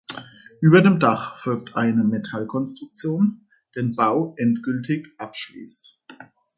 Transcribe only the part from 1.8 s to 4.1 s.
Metallkonstruktion, den